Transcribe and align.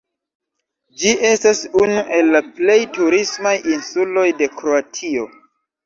Ĝi 1.01 1.11
estas 1.33 1.61
unu 1.83 2.01
el 2.21 2.33
la 2.39 2.43
plej 2.57 2.81
turismaj 2.99 3.55
insuloj 3.79 4.29
de 4.45 4.53
Kroatio. 4.59 5.33